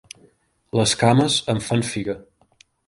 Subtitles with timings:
[0.79, 2.21] Les cames em fan figa.